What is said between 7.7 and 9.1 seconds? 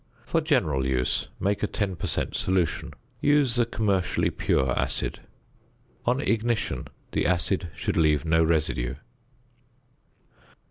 should leave no residue.